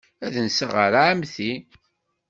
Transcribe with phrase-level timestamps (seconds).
[0.25, 1.53] Ad nseɣ ɣer ɛemmti.